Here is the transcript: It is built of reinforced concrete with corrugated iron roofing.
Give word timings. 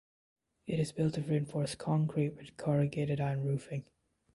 It 0.65 0.79
is 0.79 0.91
built 0.91 1.19
of 1.19 1.29
reinforced 1.29 1.77
concrete 1.77 2.29
with 2.31 2.57
corrugated 2.57 3.21
iron 3.21 3.43
roofing. 3.43 3.85